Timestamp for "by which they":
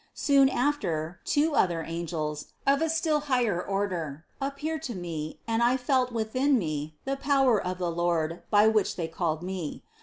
8.49-9.07